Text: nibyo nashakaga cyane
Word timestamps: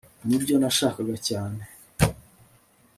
nibyo 0.27 0.55
nashakaga 0.61 1.15
cyane 1.27 1.61